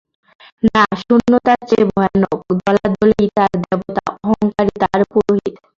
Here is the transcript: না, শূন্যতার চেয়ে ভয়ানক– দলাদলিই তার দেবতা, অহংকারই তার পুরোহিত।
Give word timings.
না, 0.65 0.83
শূন্যতার 1.01 1.59
চেয়ে 1.69 1.85
ভয়ানক– 1.91 2.33
দলাদলিই 2.59 3.27
তার 3.37 3.51
দেবতা, 3.63 4.03
অহংকারই 4.23 4.75
তার 4.83 5.01
পুরোহিত। 5.11 5.55